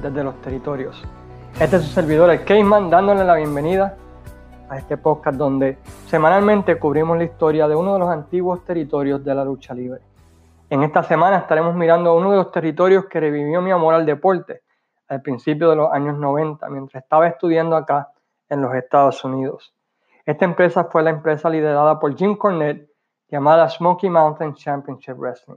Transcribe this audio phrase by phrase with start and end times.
[0.00, 1.02] desde los territorios.
[1.60, 3.96] Este es su servidor, el Cayman, dándole la bienvenida
[4.68, 9.34] a este podcast donde semanalmente cubrimos la historia de uno de los antiguos territorios de
[9.34, 10.00] la lucha libre.
[10.70, 14.62] En esta semana estaremos mirando uno de los territorios que revivió mi amor al deporte
[15.08, 18.08] al principio de los años 90, mientras estaba estudiando acá
[18.48, 19.74] en los Estados Unidos.
[20.24, 22.88] Esta empresa fue la empresa liderada por Jim Cornette
[23.28, 25.56] llamada Smoky Mountain Championship Wrestling.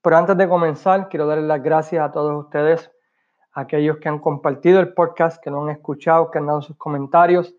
[0.00, 2.90] Pero antes de comenzar, quiero darles las gracias a todos ustedes,
[3.58, 7.54] aquellos que han compartido el podcast, que lo han escuchado, que han dado sus comentarios.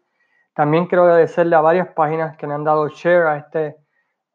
[0.53, 3.75] También quiero agradecerle a varias páginas que le han dado share a este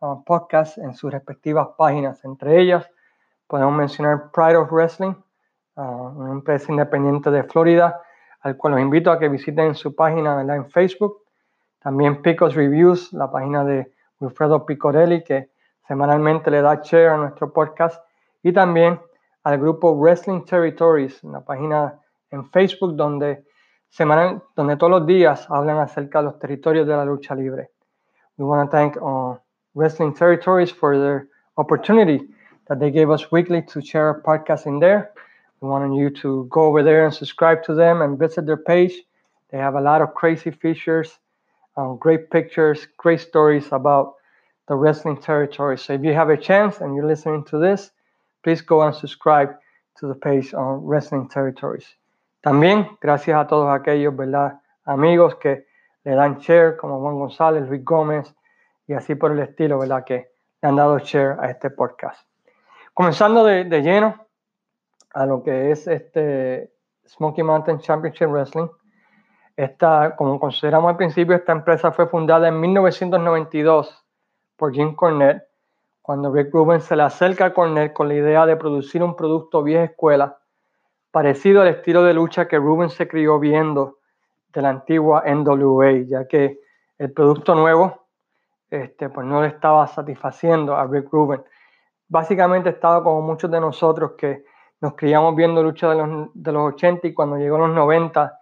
[0.01, 2.23] uh, podcast en sus respectivas páginas.
[2.25, 2.89] Entre ellas,
[3.47, 5.15] podemos mencionar Pride of Wrestling,
[5.77, 7.99] uh, una empresa independiente de Florida,
[8.41, 11.23] al cual los invito a que visiten su página en Facebook.
[11.79, 13.91] También Picos Reviews, la página de
[14.21, 15.51] Wilfredo Picorelli, que
[15.89, 18.05] semanalmente le da share a nuestro podcast
[18.43, 19.01] y también
[19.45, 22.01] al grupo Wrestling Territories, una página
[22.31, 23.45] en Facebook donde,
[23.91, 27.71] semanal, donde todos los días hablan acerca de los territorios de la lucha libre.
[28.37, 29.39] We want to thank uh,
[29.75, 32.21] Wrestling Territories for their opportunity
[32.69, 35.13] that they gave us weekly to share a podcast in there.
[35.61, 38.95] We want you to go over there and subscribe to them and visit their page.
[39.51, 41.19] They have a lot of crazy features,
[41.77, 44.15] um, great pictures, great stories about
[44.69, 45.79] the wrestling territory.
[45.79, 47.91] So if you have a chance and you're listening to this,
[48.45, 49.57] please go and subscribe
[49.99, 51.87] to the page on Wrestling Territories.
[52.43, 54.61] También gracias a todos aquellos, ¿verdad?
[54.85, 55.67] Amigos que
[56.05, 58.35] le dan share, como Juan González, Luis Gómez
[58.87, 60.05] y así por el estilo, ¿verdad?
[60.05, 60.29] Que
[60.61, 62.29] le han dado share a este podcast.
[62.93, 64.27] Comenzando de, de lleno
[65.15, 66.71] a lo que es este
[67.07, 68.69] Smoky Mountain Championship Wrestling.
[69.57, 74.05] Esta, como consideramos al principio, esta empresa fue fundada en 1992
[74.57, 75.45] por Jim Cornette,
[76.05, 79.63] cuando Rick Rubin se le acerca a Cornette con la idea de producir un producto
[79.63, 80.37] vieja escuela,
[81.11, 84.01] parecido al estilo de lucha que Rubin se crió viendo
[84.53, 86.61] de la antigua NWA, ya que
[86.99, 88.07] el producto nuevo
[88.69, 91.43] este, pues no le estaba satisfaciendo a Rick Rubin.
[92.07, 94.45] Básicamente estaba como muchos de nosotros que
[94.83, 98.41] nos criamos viendo lucha de los, de los 80 y cuando llegó los 90,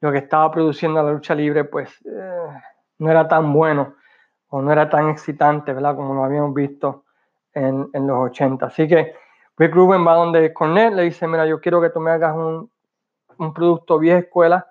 [0.00, 2.60] lo que estaba produciendo la lucha libre pues eh,
[2.98, 3.94] no era tan bueno
[4.50, 5.96] o no era tan excitante, ¿verdad?
[5.96, 7.04] Como lo habíamos visto
[7.52, 8.66] en, en los 80.
[8.66, 9.14] Así que
[9.56, 12.70] Rick Rubin va donde Cornette, le dice, mira, yo quiero que tú me hagas un,
[13.38, 14.66] un producto vieja escuela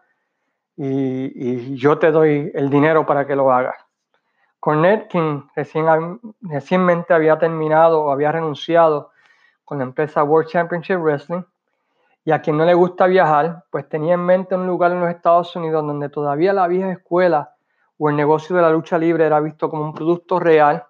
[0.75, 3.75] y, y, yo te doy el dinero para que lo hagas.
[4.59, 9.11] Cornette, quien recién, recientemente había terminado o había renunciado
[9.65, 11.44] con la empresa World Championship Wrestling,
[12.23, 15.09] y a quien no le gusta viajar, pues tenía en mente un lugar en los
[15.09, 17.53] Estados Unidos donde todavía la vieja escuela
[17.97, 20.85] o el negocio de la lucha libre era visto como un producto real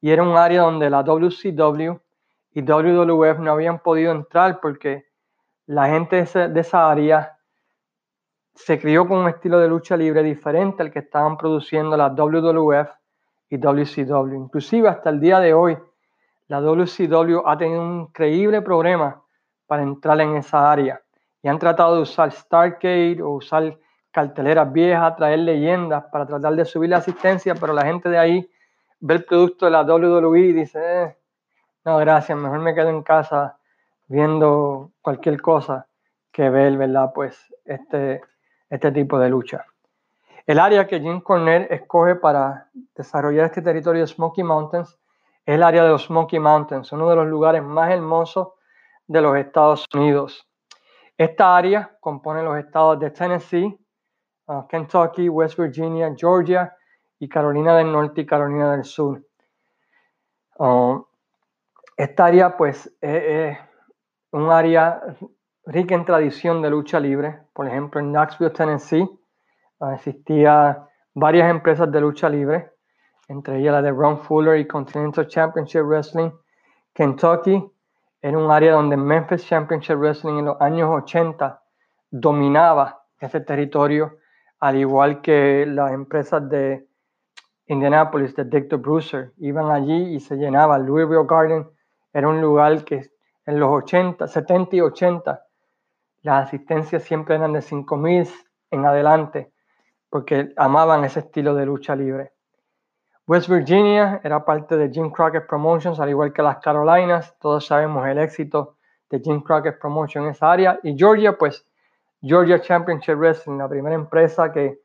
[0.00, 1.98] y era un área donde la WCW
[2.54, 5.06] y WWF no habían podido entrar porque
[5.66, 7.38] la gente de, esa área
[8.54, 12.90] se crió con un estilo de lucha libre diferente al que estaban produciendo la WWF
[13.48, 14.34] y WCW.
[14.34, 15.78] Inclusive hasta el día de hoy,
[16.48, 19.22] la WCW ha tenido un increíble problema
[19.66, 21.00] para entrar en esa área
[21.42, 23.78] y han tratado de usar Starcade o usar
[24.12, 28.50] carteleras viejas, traer leyendas para tratar de subir la asistencia, pero la gente de ahí
[29.00, 31.16] ve el producto de la WWE y dice, eh,
[31.84, 33.56] no, gracias, mejor me quedo en casa
[34.06, 35.86] viendo cualquier cosa
[36.30, 37.10] que ver, ¿verdad?
[37.14, 38.20] Pues este,
[38.70, 39.64] este tipo de lucha.
[40.46, 44.98] El área que Jim Cornette escoge para desarrollar este territorio de Smoky Mountains
[45.44, 48.48] es el área de los Smoky Mountains, uno de los lugares más hermosos
[49.06, 50.46] de los Estados Unidos.
[51.16, 53.78] Esta área compone los estados de Tennessee,
[54.68, 56.76] Kentucky, West Virginia, Georgia
[57.18, 59.22] y Carolina del Norte y Carolina del Sur.
[60.58, 61.04] Um,
[61.96, 63.56] esta área pues es,
[64.32, 65.00] un área
[65.66, 67.40] rica en tradición de lucha libre.
[67.52, 69.08] Por ejemplo, en Knoxville, Tennessee,
[69.78, 72.72] uh, existían varias empresas de lucha libre,
[73.28, 76.30] entre ellas la de Ron Fuller y Continental Championship Wrestling.
[76.92, 77.70] Kentucky
[78.20, 81.62] era un área donde Memphis Championship Wrestling en los años 80
[82.10, 84.18] dominaba ese territorio
[84.62, 86.86] al igual que las empresas de
[87.66, 90.78] Indianapolis, de Victor Bruiser, iban allí y se llenaba.
[90.78, 91.68] Louisville Garden
[92.12, 93.10] era un lugar que
[93.44, 95.42] en los 80, 70 y 80,
[96.20, 98.32] las asistencias siempre eran de 5.000
[98.70, 99.52] en adelante,
[100.08, 102.30] porque amaban ese estilo de lucha libre.
[103.26, 107.36] West Virginia era parte de Jim Crockett Promotions, al igual que las Carolinas.
[107.40, 108.76] Todos sabemos el éxito
[109.10, 110.78] de Jim Crockett Promotions en esa área.
[110.84, 111.66] Y Georgia, pues,
[112.22, 114.80] Georgia Championship Wrestling, la primera empresa que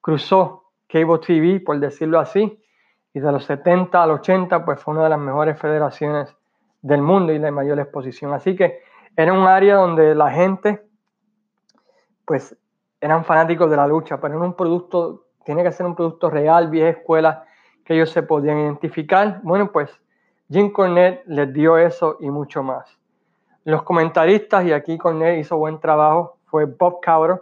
[0.00, 2.60] cruzó Cable TV, por decirlo así,
[3.14, 6.34] y de los 70 al 80, pues fue una de las mejores federaciones
[6.80, 8.34] del mundo y de mayor exposición.
[8.34, 8.82] Así que
[9.16, 10.82] Era un área donde la gente,
[12.24, 12.56] pues,
[13.00, 16.70] eran fanáticos de la lucha, pero era un producto, tiene que ser un producto real,
[16.70, 17.44] vieja escuela,
[17.84, 19.40] que ellos se podían identificar.
[19.42, 19.90] Bueno, pues
[20.48, 22.98] Jim Cornette les dio eso y mucho más.
[23.64, 27.40] Los comentaristas, y aquí Cornette hizo buen trabajo, fue Bob Cowder,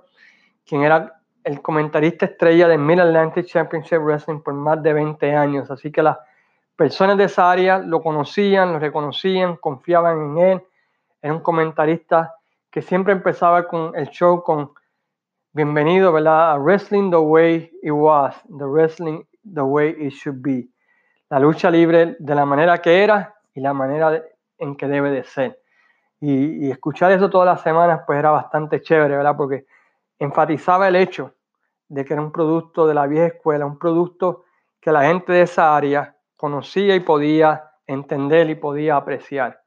[0.64, 5.68] quien era el comentarista estrella de Mid Atlantic Championship Wrestling por más de 20 años.
[5.68, 6.16] Así que las
[6.76, 10.62] personas de esa área lo conocían, lo reconocían, confiaban en él.
[11.20, 12.36] Era un comentarista
[12.70, 14.70] que siempre empezaba con el show con
[15.52, 16.52] bienvenido, ¿verdad?
[16.52, 20.68] A Wrestling the way it was, the wrestling the way it should be.
[21.30, 24.22] La lucha libre de la manera que era y la manera
[24.56, 25.60] en que debe de ser.
[26.20, 29.36] Y, escuchar eso todas las semanas pues era bastante chévere, ¿verdad?
[29.36, 29.66] Porque
[30.18, 31.34] enfatizaba el hecho
[31.88, 34.44] de que era un producto de la vieja escuela, un producto
[34.80, 39.60] que la gente de esa área conocía y podía entender y podía apreciar.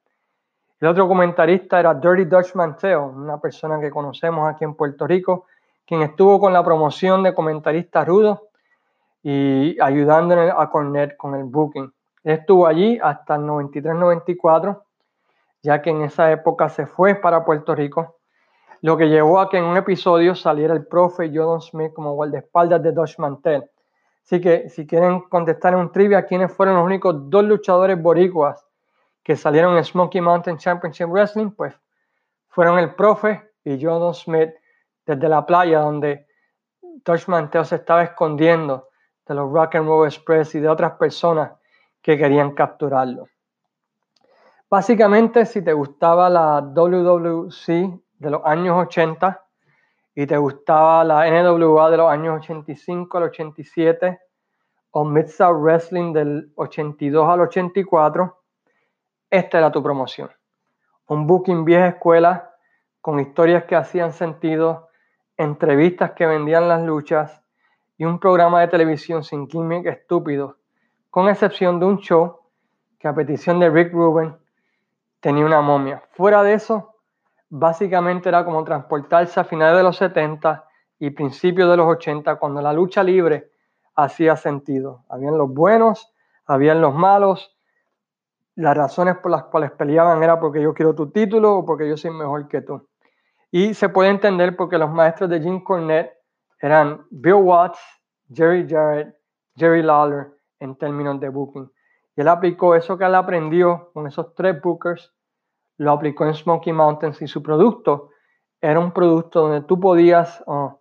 [0.79, 5.45] El otro comentarista era Dirty Dutch Manteo, una persona que conocemos aquí en Puerto Rico,
[5.85, 8.49] quien estuvo con la promoción de comentarista rudo
[9.21, 11.91] y ayudando a Cornet con el booking.
[12.23, 14.82] Estuvo allí hasta el 93-94,
[15.63, 18.19] ya que en esa época se fue para Puerto Rico
[18.81, 22.83] lo que llevó a que en un episodio saliera el profe Jordan Smith como guardaespaldas
[22.83, 23.63] de Dutch Mantel.
[24.21, 28.67] Así que si quieren contestar en un trivia quiénes fueron los únicos dos luchadores boricuas
[29.23, 31.73] que salieron en Smoky Mountain Championship Wrestling, pues
[32.49, 34.49] fueron el profe y Jordan Smith
[35.05, 36.27] desde la playa donde
[36.81, 38.89] Dutch Mantel se estaba escondiendo
[39.25, 41.53] de los Rock and Roll Express y de otras personas
[42.01, 43.27] que querían capturarlo.
[44.73, 47.67] Básicamente, si te gustaba la WWC
[48.17, 49.45] de los años 80
[50.15, 54.19] y te gustaba la NWA de los años 85 al 87
[54.89, 58.41] o Mid-South Wrestling del 82 al 84,
[59.29, 60.31] esta era tu promoción.
[61.05, 62.55] Un booking vieja escuela
[62.99, 64.89] con historias que hacían sentido,
[65.37, 67.43] entrevistas que vendían las luchas
[67.95, 70.57] y un programa de televisión sin gimmick estúpido,
[71.11, 72.39] con excepción de un show
[72.97, 74.35] que a petición de Rick Rubin
[75.23, 76.03] tenía una momia.
[76.11, 76.95] Fuera de eso,
[77.49, 80.67] básicamente era como transportarse a finales de los 70
[80.99, 83.49] y principios de los 80, cuando la lucha libre
[83.95, 85.05] hacía sentido.
[85.07, 86.13] Habían los buenos,
[86.45, 87.55] habían los malos.
[88.55, 91.95] Las razones por las cuales peleaban era porque yo quiero tu título o porque yo
[91.95, 92.85] soy mejor que tú.
[93.49, 96.11] Y se puede entender porque los maestros de Jim Cornette
[96.59, 97.79] eran Bill Watts,
[98.33, 99.15] Jerry Jarrett,
[99.55, 101.71] Jerry Lawler en términos de booking.
[102.15, 105.13] Y él aplicó eso que él aprendió con esos tres bookers
[105.77, 108.09] lo aplicó en Smoky Mountains y su producto
[108.61, 110.79] era un producto donde tú podías oh,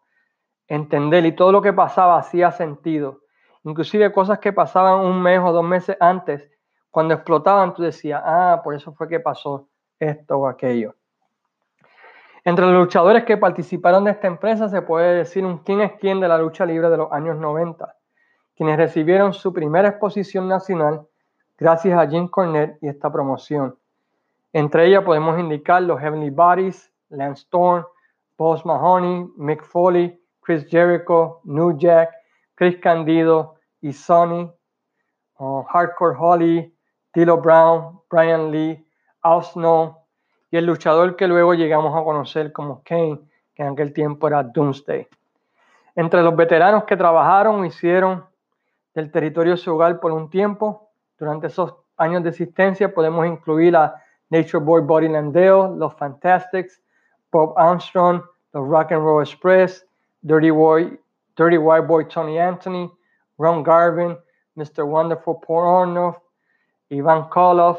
[0.69, 3.23] entender y todo lo que pasaba hacía sentido.
[3.65, 6.49] Inclusive cosas que pasaban un mes o dos meses antes,
[6.91, 9.69] cuando explotaban, tú decías, ah, por eso fue que pasó
[9.99, 10.95] esto o aquello.
[12.45, 16.21] Entre los luchadores que participaron de esta empresa se puede decir un quién es quién
[16.21, 17.97] de la lucha libre de los años 90,
[18.57, 21.07] quienes recibieron su primera exposición nacional
[21.63, 23.77] gracias a Jim Cornette y esta promoción.
[24.53, 27.85] Entre ellas podemos indicar los Heavenly Bodies, Lance Storm,
[28.37, 32.11] Boss Mahoney, Mick Foley, Chris Jericho, New Jack,
[32.57, 34.51] Chris Candido y Sonny,
[35.39, 36.77] Hardcore Holly,
[37.13, 38.85] Tilo Brown, Brian Lee,
[39.23, 39.97] Al Snow
[40.51, 43.21] y el luchador que luego llegamos a conocer como Kane,
[43.55, 45.07] que en aquel tiempo era Doomsday.
[45.95, 48.27] Entre los veteranos que trabajaron hicieron
[48.95, 50.92] del territorio su hogar por un tiempo,
[51.23, 53.95] durante esos años de existencia podemos incluir a
[54.31, 56.83] Nature Boy Body Landale, Los Fantastics,
[57.31, 59.87] Bob Armstrong, The Rock and Roll Express,
[60.25, 60.99] Dirty Boy,
[61.37, 62.91] Dirty White Boy Tony Anthony,
[63.39, 64.19] Ron Garvin,
[64.57, 64.85] Mr.
[64.85, 66.17] Wonderful Paul Arnold,
[66.91, 67.79] Ivan Koloff,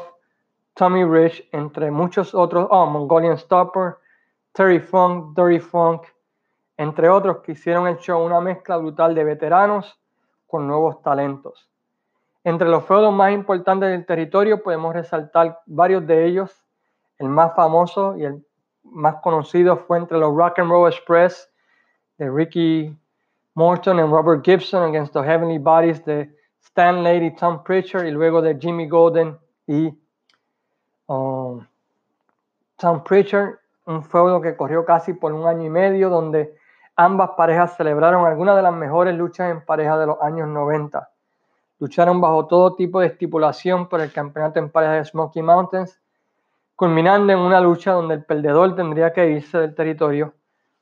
[0.74, 3.98] Tommy Rich, entre muchos otros, oh, Mongolian Stopper,
[4.54, 6.06] Terry Funk, Dirty Funk,
[6.78, 10.00] entre otros que hicieron el show una mezcla brutal de veteranos
[10.46, 11.68] con nuevos talentos.
[12.44, 16.62] Entre los feudos más importantes del territorio podemos resaltar varios de ellos.
[17.18, 18.44] El más famoso y el
[18.82, 21.50] más conocido fue entre los Rock and Roll Express
[22.18, 22.94] de Ricky
[23.54, 28.42] Morton y Robert Gibson against the Heavenly Bodies de Stan Lady Tom Pritchard y luego
[28.42, 29.96] de Jimmy Golden y
[31.06, 31.66] um,
[32.76, 33.54] Tom Pritchard,
[33.86, 36.54] un feudo que corrió casi por un año y medio donde
[36.96, 41.08] ambas parejas celebraron algunas de las mejores luchas en pareja de los años 90.
[41.84, 46.00] Lucharon bajo todo tipo de estipulación por el campeonato en pareja de Smoky Mountains,
[46.74, 50.32] culminando en una lucha donde el perdedor tendría que irse del territorio,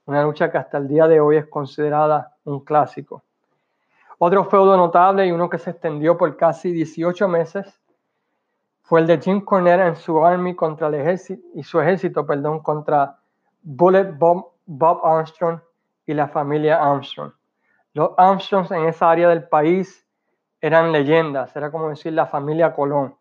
[0.06, 3.24] una lucha que hasta el día de hoy es considerada un clásico.
[4.18, 7.80] Otro feudo notable y uno que se extendió por casi 18 meses
[8.82, 12.60] fue el de Jim Cornette en su army contra el ejército y su ejército, perdón,
[12.60, 13.18] contra
[13.60, 15.58] Bullet Bob, Bob Armstrong
[16.06, 17.32] y la familia Armstrong.
[17.92, 20.01] Los Armstrongs en esa área del país
[20.62, 23.16] eran leyendas, era como decir la familia Colón.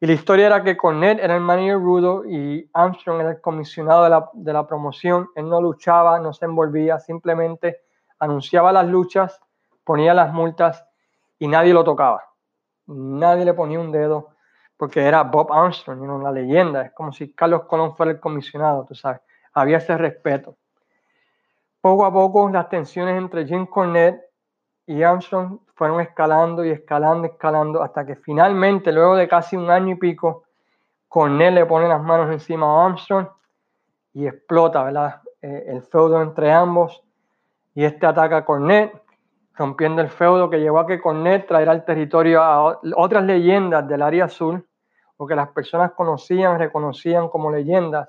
[0.00, 4.02] Y la historia era que Cornette era el manager rudo y Armstrong era el comisionado
[4.04, 5.28] de la, de la promoción.
[5.36, 7.82] Él no luchaba, no se envolvía, simplemente
[8.18, 9.40] anunciaba las luchas,
[9.84, 10.84] ponía las multas
[11.38, 12.24] y nadie lo tocaba.
[12.86, 14.30] Nadie le ponía un dedo
[14.76, 16.18] porque era Bob Armstrong, ¿no?
[16.20, 16.82] la leyenda.
[16.82, 19.20] Es como si Carlos Colón fuera el comisionado, tú sabes.
[19.52, 20.56] Había ese respeto.
[21.80, 24.29] Poco a poco las tensiones entre Jim Cornette
[24.90, 29.94] y Armstrong fueron escalando y escalando, escalando, hasta que finalmente, luego de casi un año
[29.94, 30.42] y pico,
[31.06, 33.28] Cornette le pone las manos encima a Armstrong
[34.14, 35.22] y explota, ¿verdad?
[35.42, 37.04] Eh, el feudo entre ambos.
[37.72, 39.00] Y este ataca a Cornette,
[39.54, 44.02] rompiendo el feudo que llevó a que Cornette trajera al territorio a otras leyendas del
[44.02, 44.66] área azul,
[45.18, 48.08] o que las personas conocían, reconocían como leyendas,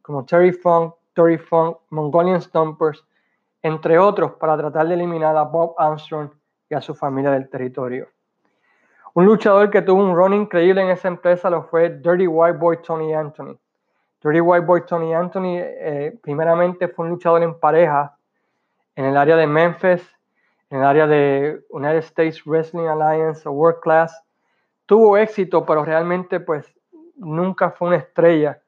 [0.00, 3.04] como Terry Funk, Tory Funk, Mongolian Stompers,
[3.64, 6.28] entre otros, para tratar de eliminar a Bob Armstrong
[6.68, 8.08] y a su familia del territorio.
[9.14, 12.82] Un luchador que tuvo un run increíble en esa empresa lo fue Dirty White Boy
[12.82, 13.56] Tony Anthony.
[14.22, 18.14] Dirty White Boy Tony Anthony eh, primeramente fue un luchador en pareja
[18.96, 20.06] en el área de Memphis,
[20.68, 24.22] en el área de United States Wrestling Alliance o World Class.
[24.84, 26.70] Tuvo éxito, pero realmente pues
[27.16, 28.60] nunca fue una estrella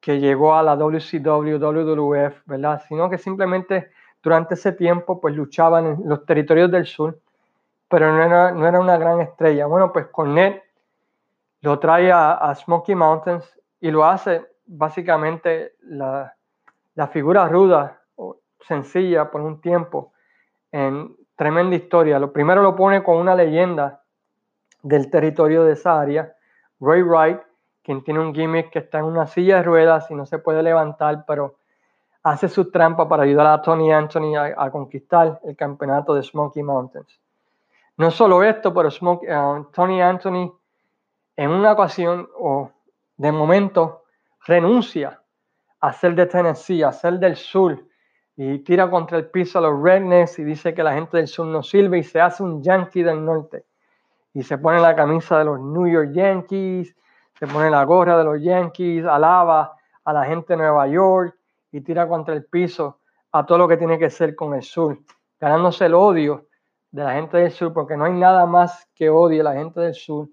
[0.00, 2.82] que llegó a la WCW, WWF, ¿verdad?
[2.88, 3.90] Sino que simplemente
[4.22, 7.18] durante ese tiempo pues luchaban en los territorios del sur,
[7.88, 9.66] pero no era, no era una gran estrella.
[9.66, 10.62] Bueno, pues Cornette
[11.60, 13.44] lo trae a, Smoky Mountains
[13.80, 16.34] y lo hace básicamente la,
[16.94, 20.12] la figura ruda o sencilla por un tiempo
[20.72, 22.18] en tremenda historia.
[22.18, 24.02] Lo primero lo pone con una leyenda
[24.82, 26.34] del territorio de esa área,
[26.80, 27.40] Ray Wright,
[27.82, 30.62] quien tiene un gimmick que está en una silla de ruedas y no se puede
[30.62, 31.56] levantar, pero
[32.22, 37.20] hace su trampa para ayudar a Tony Anthony a, conquistar el campeonato de Smoky Mountains.
[37.96, 40.52] No solo esto, pero eh, Tony Anthony
[41.36, 42.70] en una ocasión o
[43.16, 44.04] de momento
[44.46, 45.22] renuncia
[45.80, 47.82] a ser de Tennessee, a ser del sur
[48.36, 51.46] y tira contra el piso a los rednecks y dice que la gente del sur
[51.46, 53.64] no sirve y se hace un yankee del norte
[54.34, 56.94] y se pone la camisa de los New York Yankees
[57.40, 61.34] se pone la gorra de los Yankees, alaba a la gente de Nueva York
[61.72, 62.98] y tira contra el piso
[63.32, 64.98] a todo lo que tiene que ser con el sur,
[65.40, 66.48] ganándose el odio
[66.90, 69.80] de la gente del sur, porque no hay nada más que odie a la gente
[69.80, 70.28] del sur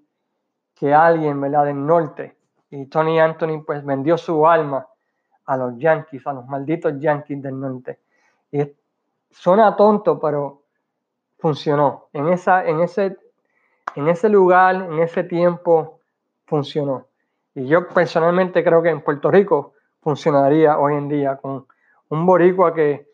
[0.74, 2.36] que alguien, ¿verdad?, del norte.
[2.68, 4.86] Y Tony Anthony pues vendió su alma
[5.46, 8.00] a los Yankees, a los malditos Yankees del norte.
[8.52, 8.70] Y
[9.30, 10.64] suena tonto, pero
[11.38, 12.08] funcionó.
[12.12, 13.16] En, esa, en, ese,
[13.94, 15.97] en ese lugar, en ese tiempo,
[16.48, 17.06] funcionó.
[17.54, 21.66] Y yo personalmente creo que en Puerto Rico funcionaría hoy en día con
[22.08, 23.06] un boricua que,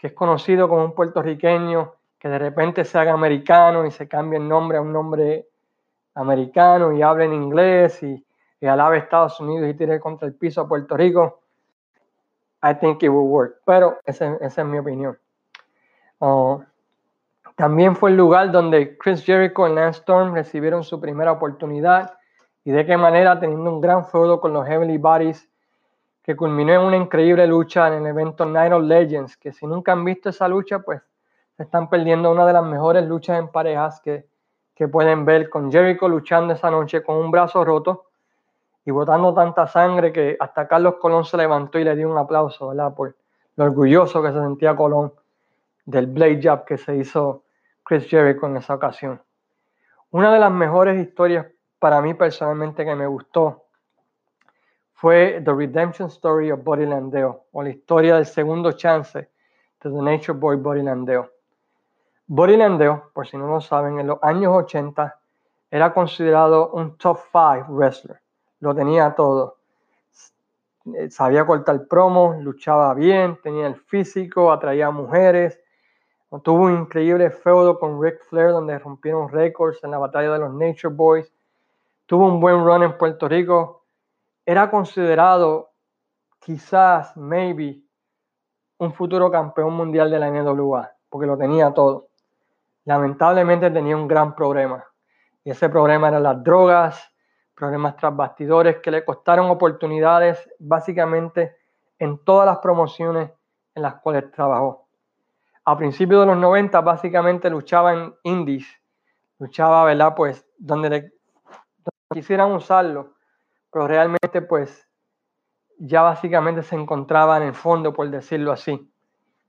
[0.00, 4.46] es conocido como un puertorriqueño, que de repente se haga americano y se cambie el
[4.46, 5.48] nombre a un nombre
[6.14, 8.24] americano y hable en inglés y,
[8.60, 11.40] y alabe Estados Unidos y tire contra el piso a Puerto Rico.
[12.62, 13.62] I think it will work.
[13.64, 15.18] Pero esa, es mi opinión.
[16.20, 16.60] Uh,
[17.56, 22.15] también fue el lugar donde Chris Jericho y Lance Storm recibieron su primera oportunidad
[22.66, 25.48] y de qué manera teniendo un gran feudo con los Heavenly Bodies
[26.24, 29.92] que culminó en una increíble lucha en el evento Night of Legends, que si nunca
[29.92, 31.00] han visto esa lucha, pues
[31.56, 34.26] se están perdiendo una de las mejores luchas en parejas que,
[34.74, 38.06] que pueden ver con Jericho luchando esa noche con un brazo roto
[38.84, 42.70] y botando tanta sangre que hasta Carlos Colón se levantó y le dio un aplauso,
[42.70, 42.92] ¿verdad?
[42.96, 43.14] Por
[43.54, 45.12] lo orgulloso que se sentía Colón
[45.84, 47.44] del blade jab que se hizo
[47.84, 49.22] Chris Jericho en esa ocasión.
[50.10, 51.46] Una de las mejores historias
[51.86, 53.66] para mí personalmente que me gustó
[54.94, 59.28] fue The Redemption Story of Body Landeo, o la historia del segundo chance de
[59.78, 61.30] The Nature Boy Body Landeo.
[62.26, 65.16] Body Landeo, por si no lo saben, en los años 80
[65.70, 68.20] era considerado un top 5 wrestler.
[68.58, 69.58] Lo tenía todo.
[71.10, 75.60] Sabía cortar promo, luchaba bien, tenía el físico, atraía a mujeres.
[76.42, 80.52] Tuvo un increíble feudo con Ric Flair donde rompieron récords en la batalla de los
[80.52, 81.32] Nature Boys
[82.06, 83.84] tuvo un buen run en Puerto Rico,
[84.44, 85.72] era considerado
[86.38, 87.82] quizás, maybe,
[88.78, 92.08] un futuro campeón mundial de la NWA, porque lo tenía todo.
[92.84, 94.84] Lamentablemente tenía un gran problema,
[95.42, 97.12] y ese problema eran las drogas,
[97.54, 101.56] problemas tras bastidores que le costaron oportunidades básicamente
[101.98, 103.30] en todas las promociones
[103.74, 104.88] en las cuales trabajó.
[105.64, 108.66] A principios de los 90 básicamente luchaba en indies,
[109.38, 110.14] luchaba, ¿verdad?
[110.14, 111.15] Pues donde le
[112.10, 113.14] quisieran usarlo,
[113.70, 114.88] pero realmente pues
[115.78, 118.90] ya básicamente se encontraba en el fondo, por decirlo así,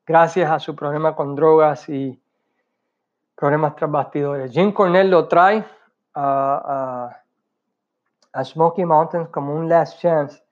[0.05, 2.21] gracias a su problema con drogas y
[3.35, 4.51] problemas tras bastidores.
[4.51, 5.63] Jim Cornell lo trae
[6.13, 7.11] a,
[8.33, 10.43] a, Smoky Mountains como un last chance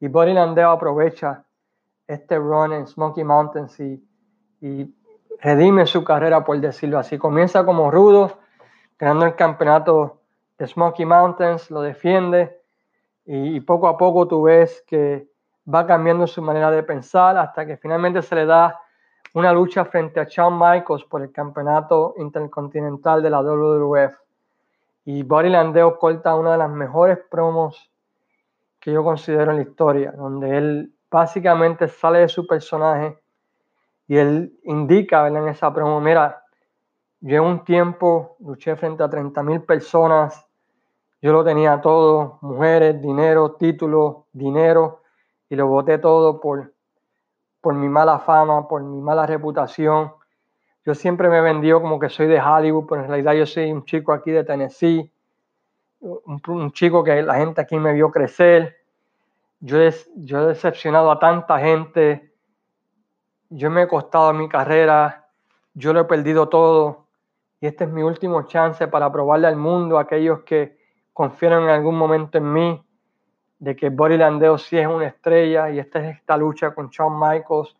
[0.00, 1.44] y Buddy Landeo aprovecha
[2.06, 4.02] este run en Smoky Mountains y,
[4.60, 4.94] y
[5.40, 7.18] redime su carrera, por decirlo así.
[7.18, 8.38] Comienza como rudo,
[8.98, 10.15] ganando el campeonato
[10.64, 12.60] Smoky Mountains, lo defiende
[13.24, 15.28] y, poco a poco tú ves que
[15.72, 18.80] va cambiando su manera de pensar hasta que finalmente se le da
[19.34, 24.14] una lucha frente a Shawn Michaels por el campeonato intercontinental de la WWF.
[25.04, 27.90] Y Buddy Landeo corta una de las mejores promos
[28.80, 33.18] que yo considero en la historia, donde él básicamente sale de su personaje
[34.08, 36.44] y él indica en esa promo, mira,
[37.20, 40.45] yo un tiempo luché frente a 30 mil personas,
[41.26, 45.02] yo lo tenía todo, mujeres, dinero, títulos, dinero,
[45.48, 46.72] y lo boté todo por,
[47.60, 50.12] por mi mala fama, por mi mala reputación.
[50.84, 53.72] Yo siempre me he vendido como que soy de Hollywood, pero en realidad yo soy
[53.72, 55.10] un chico aquí de Tennessee,
[55.98, 58.76] un, chico que la gente aquí me vio crecer.
[59.58, 59.78] Yo
[60.14, 62.32] yo he decepcionado a tanta gente,
[63.50, 65.26] yo me he costado mi carrera,
[65.74, 67.08] yo lo he perdido todo
[67.60, 70.85] y este es mi último chance para probarle al mundo a aquellos que
[71.16, 72.84] confiaron en algún momento en mí
[73.58, 77.18] de que Buddy Landeo sí es una estrella y esta es esta lucha con Shawn
[77.18, 77.74] Michaels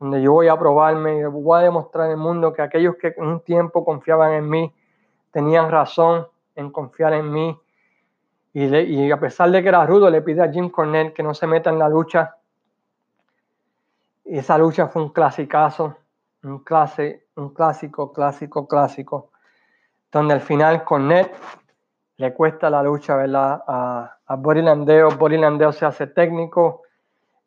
[0.00, 3.38] donde yo voy a probarme y voy a demostrar al mundo que aquellos que un
[3.38, 4.74] tiempo confiaban en mí
[5.30, 7.56] tenían razón en confiar en mí.
[8.52, 11.46] Y, a pesar de que era rudo le pide a Jim Cornette que no se
[11.46, 12.34] meta en la lucha.
[14.24, 15.98] Y esa lucha fue un clasicazo,
[16.42, 19.30] un, clase, un clásico, clásico, clásico,
[20.10, 21.32] donde al final Cornet
[22.22, 23.64] le cuesta la lucha ¿verdad?
[23.66, 25.10] a, a Boris Landeo.
[25.10, 26.82] Boris Landeo se hace técnico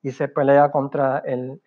[0.04, 1.62] y se pelea contra el,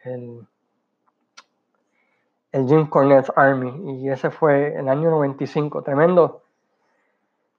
[2.53, 4.01] Jim Cornette Army.
[4.03, 5.83] Y ese fue el año 95.
[5.83, 6.43] Tremendo,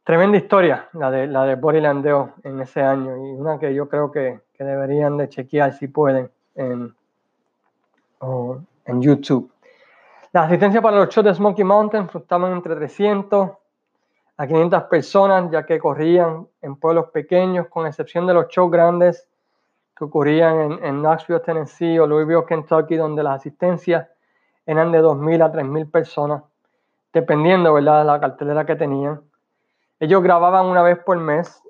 [0.04, 3.18] tremenda historia la de, la de Boris Landeo en ese año.
[3.18, 6.94] Y una que yo creo que, deberían de chequear si pueden en,
[9.02, 9.52] YouTube.
[10.32, 13.50] La asistencia para los shows de Smoky Mountain fluctuaban entre 300
[14.39, 19.28] a 500 personas, ya que corrían en pueblos pequeños, con excepción de los shows grandes
[19.93, 24.08] que ocurrían en, en Knoxville, Tennessee o Louisville, Kentucky, donde las asistencias
[24.65, 26.43] eran de 2.000 a 3.000 personas,
[27.12, 27.99] dependiendo ¿verdad?
[27.99, 29.21] de la cartelera que tenían.
[29.99, 31.62] Ellos grababan una vez por mes,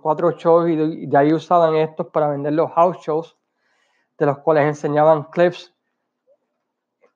[0.00, 3.36] cuatro shows, y de ahí usaban estos para vender los house shows
[4.16, 5.74] de los cuales enseñaban clips,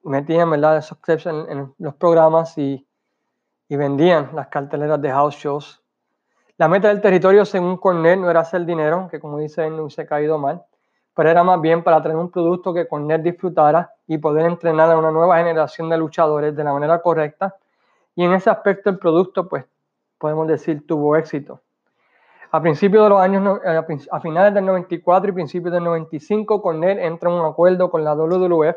[0.02, 0.76] metían ¿verdad?
[0.76, 2.86] esos clips en, los programas y,
[3.72, 5.82] y, vendían las carteleras de house shows.
[6.58, 9.88] La meta del territorio, según Cornell, no era hacer dinero, que como dice él, no
[9.88, 10.62] se ha caído mal,
[11.14, 14.98] pero era más bien para tener un producto que Cornell disfrutara y poder entrenar a
[14.98, 17.56] una nueva generación de luchadores de la manera correcta.
[18.14, 19.64] Y en ese aspecto el producto, pues,
[20.18, 21.62] podemos decir, tuvo éxito.
[22.50, 26.98] A principios de los años, eh, a finales del 94 y principios del 95, Cornell
[26.98, 28.76] entra en un acuerdo con la WWF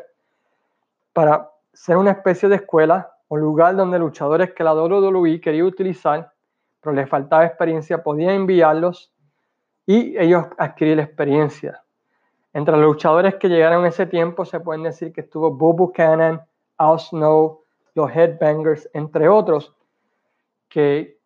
[1.12, 6.32] para ser una especie de escuela o lugar donde luchadores que la WWE quería utilizar,
[6.80, 9.12] pero les faltaba experiencia, podían enviarlos
[9.86, 11.82] y ellos adquirir experiencia.
[12.52, 16.40] Entre los luchadores que llegaron en ese tiempo se pueden decir que estuvo Bob Buchanan,
[16.78, 17.62] Al Snow,
[17.94, 19.74] los Headbangers, entre otros,
[20.68, 21.16] que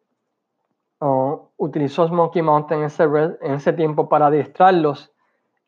[1.56, 2.80] utilizó Smoky Mountain
[3.40, 5.12] en ese, tiempo para adiestrarlos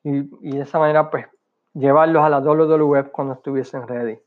[0.04, 0.18] y,
[0.48, 1.26] y, de esa manera pues
[1.74, 4.18] llevarlos a la WWF cuando estuviesen ready.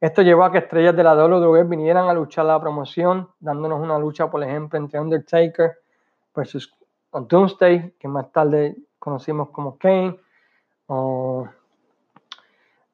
[0.00, 3.98] Esto llevó a que estrellas de la WWF vinieran a luchar la promoción, dándonos una
[3.98, 5.78] lucha, por ejemplo, entre Undertaker
[6.34, 6.72] versus
[7.12, 10.18] Doomsday, que más tarde conocimos como Kane,
[10.86, 11.46] o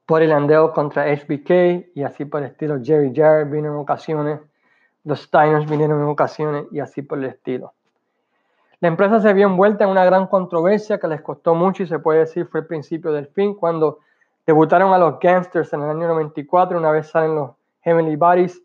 [0.09, 2.81] Buddy Landeo contra HBK, y así por el estilo.
[2.83, 4.41] Jerry Jarrett vino en ocasiones
[5.07, 7.75] los Steiners vinieron en ocasiones y así por el estilo.
[8.81, 12.01] La empresa se vio envuelta en una gran controversia que les costó mucho y se
[12.01, 14.01] puede decir fue el principio del fin cuando
[14.47, 18.63] debutaron a los Gangsters en el año 94, una vez salen los Heavenly Bodies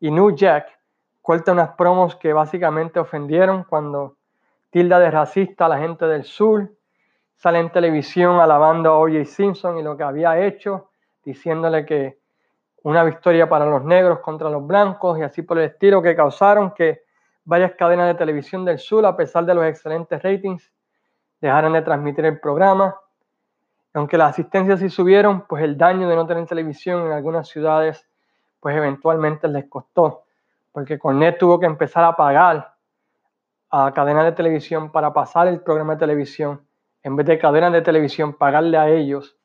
[0.00, 0.78] y New Jack
[1.22, 4.16] corta unas promos que básicamente ofendieron cuando
[4.70, 6.70] tilda de racista a la gente del sur,
[7.36, 9.26] sale en televisión alabando a O.J.
[9.26, 10.90] Simpson y lo que había hecho,
[11.22, 12.18] diciéndole que
[12.82, 16.72] una victoria para los negros contra los blancos y así por el estilo que causaron
[16.72, 17.02] que
[17.44, 20.72] varias cadenas de televisión del sur, a pesar de los excelentes ratings,
[21.40, 22.96] dejaran de transmitir el programa.
[23.98, 28.08] Aunque las asistencias sí subieron, pues el daño de no tener televisión en algunas ciudades,
[28.60, 30.22] pues eventualmente les costó,
[30.70, 32.76] porque Cornet tuvo que empezar a pagar
[33.70, 36.60] a cadenas de televisión para pasar el programa de televisión,
[37.02, 39.36] en vez de cadenas de televisión, pagarle a ellos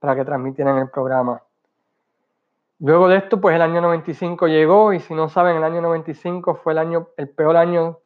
[0.00, 1.40] para que transmitieran el programa.
[2.80, 6.56] Luego de esto, pues el año 95 llegó y si no saben, el año 95
[6.56, 8.00] fue el, año, el peor año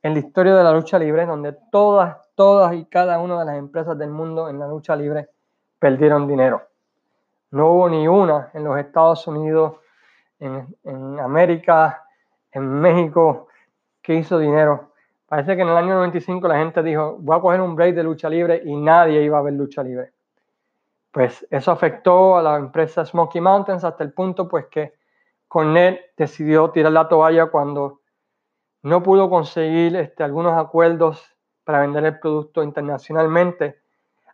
[0.00, 3.56] en la historia de la lucha libre, donde todas, todas y cada una de las
[3.56, 5.28] empresas del mundo en la lucha libre
[5.80, 6.62] perdieron dinero.
[7.50, 9.78] No hubo ni una en los Estados Unidos,
[10.38, 12.04] en, América,
[12.52, 13.48] en México,
[14.00, 14.92] que hizo dinero.
[15.26, 18.04] Parece que en el año 95 la gente dijo, voy a coger un break de
[18.04, 20.12] lucha libre y nadie iba a ver lucha libre.
[21.10, 24.94] Pues eso afectó a la empresa Smoky Mountains hasta el punto pues que
[25.48, 28.00] Cornet decidió tirar la toalla cuando
[28.82, 33.80] no pudo conseguir este, algunos acuerdos para vender el producto internacionalmente,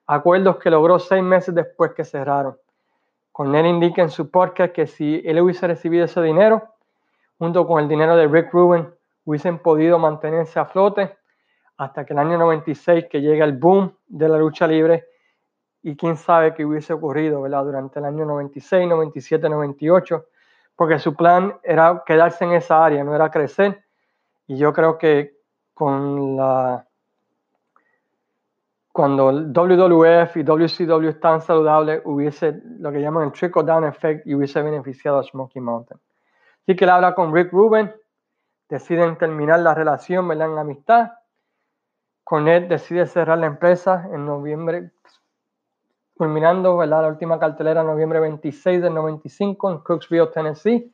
[0.07, 2.57] acuerdos que logró seis meses después que cerraron.
[3.33, 6.63] Cornet indica en su podcast que si él hubiese recibido ese dinero,
[7.39, 8.89] junto con el dinero de Rick Rubin,
[9.25, 11.17] hubiesen podido mantenerse a flote
[11.77, 15.05] hasta que el año 96 que llega el boom de la lucha libre
[15.83, 20.27] y quién sabe qué hubiese ocurrido durante el año 96, 97, 98,
[20.75, 23.85] porque su plan era quedarse en esa área, no era crecer.
[24.47, 25.37] Y yo creo que
[25.75, 26.86] con la
[28.97, 34.35] cuando WWF y WCW están saludables, hubiese lo que llaman el trickle down effect y
[34.35, 36.01] hubiese beneficiado a Smoky Mountain.
[36.63, 37.93] Así que él habla con Rick Rubin,
[38.71, 40.51] deciden terminar la relación, ¿verdad?
[40.51, 41.13] En amistad.
[42.31, 44.91] Él decide cerrar la empresa en noviembre,
[46.17, 50.91] culminando la última cartelera noviembre 26 del 95 en Crooksville, Tennessee,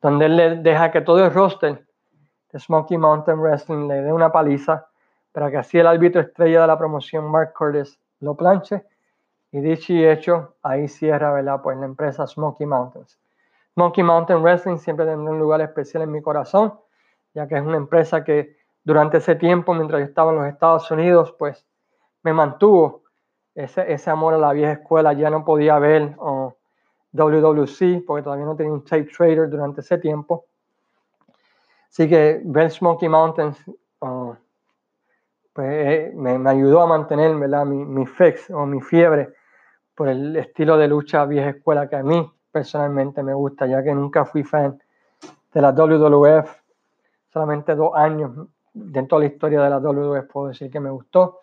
[0.00, 1.84] donde él le deja que todo el roster
[2.52, 4.86] de Smoky Mountain Wrestling le dé una paliza
[5.34, 8.84] para que así el árbitro estrella de la promoción, Mark Curtis, lo planche.
[9.50, 11.60] Y dicho y hecho, ahí cierra ¿verdad?
[11.60, 13.18] Pues la empresa Smoky Mountains.
[13.72, 16.74] Smoky Mountain Wrestling siempre tendrá un lugar especial en mi corazón,
[17.34, 20.88] ya que es una empresa que durante ese tiempo, mientras yo estaba en los Estados
[20.92, 21.66] Unidos, pues
[22.22, 23.02] me mantuvo
[23.56, 25.14] ese, ese amor a la vieja escuela.
[25.14, 26.14] Ya no podía ver
[27.10, 30.44] WWC porque todavía no tenía un tape trader durante ese tiempo.
[31.90, 33.58] Así que ver Smoky Mountains
[35.54, 39.32] pues, eh, me, ayudó a mantener mi, mi fix o mi fiebre
[39.94, 43.94] por el estilo de lucha vieja escuela que a mí personalmente me gusta, ya que
[43.94, 44.80] nunca fui fan
[45.52, 46.50] de la WWF.
[47.32, 51.40] Solamente dos años dentro de la historia de la WWF puedo decir que me gustó.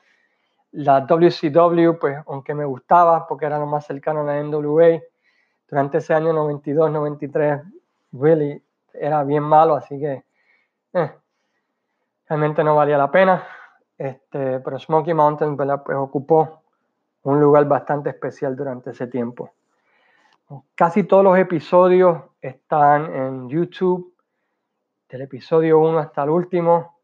[0.74, 5.02] La WCW, pues aunque me gustaba porque era lo más cercano a la NWA,
[5.70, 7.64] durante ese año 92-93,
[8.12, 8.62] really
[8.94, 10.24] era bien malo, así que
[10.94, 11.12] eh,
[12.28, 13.44] realmente no valía la pena.
[14.02, 16.64] Este, pero Smoky Mountain pues ocupó
[17.22, 19.52] un lugar bastante especial durante ese tiempo.
[20.74, 24.12] Casi todos los episodios están en YouTube,
[25.08, 26.98] del episodio 1 hasta el último.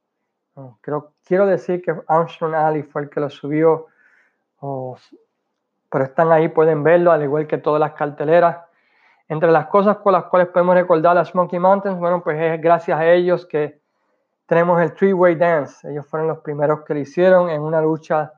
[0.82, 3.86] Creo, quiero decir que Armstrong Ali fue el que lo subió,
[4.60, 8.58] pero están ahí, pueden verlo, al igual que todas las carteleras.
[9.28, 13.00] Entre las cosas con las cuales podemos recordar a Smoky Mountains, bueno, pues es gracias
[13.00, 13.86] a ellos que
[14.48, 15.88] tenemos el Three-Way Dance.
[15.90, 18.34] Ellos fueron los primeros que lo hicieron en una lucha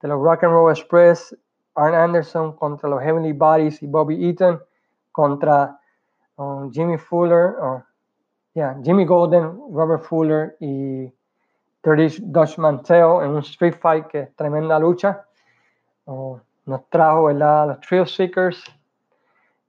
[0.00, 1.36] de los Rock and Roll Express,
[1.74, 4.60] Arn Anderson contra los Heavenly Bodies y Bobby Eaton
[5.12, 5.78] contra
[6.36, 7.82] um, Jimmy Fuller, uh,
[8.54, 11.12] yeah, Jimmy Golden, Robert Fuller y
[11.82, 15.24] Dirty Dutch Manteo en un street fight que es tremenda lucha.
[16.04, 17.68] Uh, nos trajo ¿verdad?
[17.68, 18.62] los Trio Seekers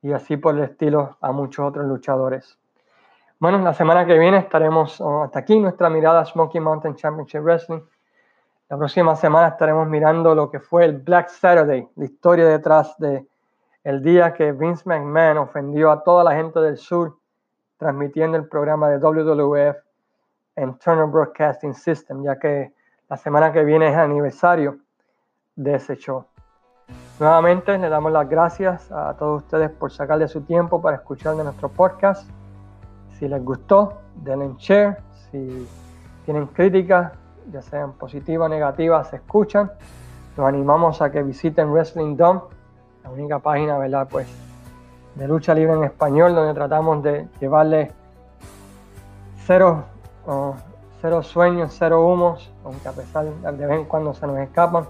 [0.02, 2.58] y así por el estilo a muchos otros luchadores.
[3.40, 7.82] Bueno, la semana que viene estaremos uh, hasta aquí nuestra mirada Smoky Mountain Championship Wrestling.
[8.68, 13.28] La próxima semana estaremos mirando lo que fue el Black Saturday, la historia detrás de
[13.84, 17.16] el día que Vince McMahon ofendió a toda la gente del sur
[17.78, 19.78] transmitiendo el programa de WWF
[20.56, 22.74] en Turner Broadcasting System, ya que
[23.08, 24.80] la semana que viene es aniversario
[25.56, 26.26] de ese show.
[27.20, 31.44] Nuevamente le damos las gracias a todos ustedes por sacarle su tiempo para escuchar de
[31.44, 32.28] nuestro podcast.
[33.18, 34.98] Si les gustó, denle share.
[35.32, 35.68] Si
[36.26, 37.14] tienen críticas,
[37.52, 39.72] ya sean positivas o negativas, se escuchan.
[40.36, 42.42] Los animamos a que visiten Wrestling Dome,
[43.04, 44.08] la única página, ¿verdad?
[44.10, 44.28] Pues
[45.16, 47.92] de lucha libre en español, donde tratamos de llevarle
[49.46, 49.86] cero,
[51.02, 54.86] cero sueños, cero humos, aunque a pesar de vez en cuando se nos escapan.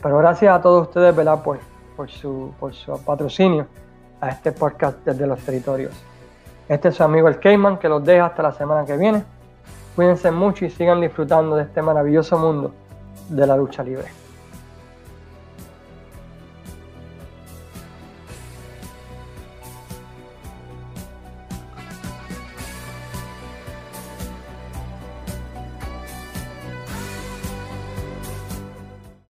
[0.00, 1.40] Pero gracias a todos ustedes, ¿verdad?
[1.42, 1.60] Pues,
[1.96, 3.66] por, su, por su patrocinio
[4.20, 5.92] a este podcast desde los territorios.
[6.68, 9.22] Este es su amigo el Cayman que los deja hasta la semana que viene.
[9.94, 12.72] Cuídense mucho y sigan disfrutando de este maravilloso mundo
[13.28, 14.25] de la lucha libre.